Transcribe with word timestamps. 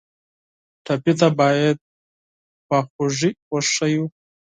ټپي 0.85 1.13
ته 1.19 1.27
باید 1.39 1.77
خواخوږي 2.65 3.29
وښیو. 3.49 4.05